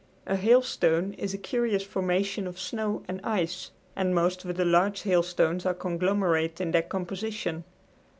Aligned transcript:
A 0.25 0.35
hailstone 0.35 1.13
is 1.13 1.35
a 1.35 1.37
curious 1.37 1.83
formation 1.83 2.47
of 2.47 2.59
snow 2.59 3.03
and 3.07 3.21
ice, 3.23 3.69
and 3.95 4.15
most 4.15 4.43
of 4.43 4.57
the 4.57 4.65
large 4.65 5.01
hailstones 5.03 5.63
are 5.63 5.75
conglomerate 5.75 6.59
in 6.59 6.71
their 6.71 6.81
composition. 6.81 7.63